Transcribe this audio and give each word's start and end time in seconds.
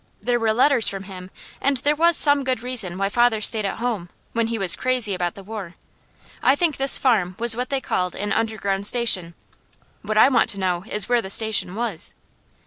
There 0.19 0.39
were 0.39 0.51
letters 0.51 0.89
from 0.89 1.03
him, 1.03 1.29
and 1.61 1.77
there 1.77 1.95
was 1.95 2.17
some 2.17 2.43
good 2.43 2.63
reason 2.63 2.97
why 2.97 3.07
father 3.07 3.39
stayed 3.39 3.67
at 3.67 3.77
home, 3.77 4.09
when 4.33 4.47
he 4.47 4.57
was 4.57 4.75
crazy 4.75 5.13
about 5.13 5.35
the 5.35 5.43
war. 5.43 5.75
I 6.41 6.55
think 6.55 6.77
this 6.77 6.97
farm 6.97 7.35
was 7.37 7.55
what 7.55 7.69
they 7.69 7.79
called 7.81 8.15
an 8.15 8.33
Underground 8.33 8.87
Station. 8.87 9.35
What 10.01 10.17
I 10.17 10.27
want 10.27 10.49
to 10.49 10.59
know 10.59 10.85
is 10.89 11.07
where 11.07 11.21
the 11.21 11.29
station 11.29 11.75
was." 11.75 12.15